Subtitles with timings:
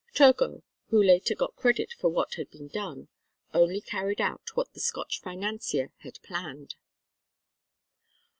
[0.15, 3.07] Turgot, who later got credit for what had been done,
[3.53, 6.73] only carried out what the Scotch financier had planned.